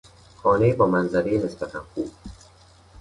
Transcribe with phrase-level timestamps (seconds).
[0.37, 2.11] خانهای با منظرهی نسبتا خوب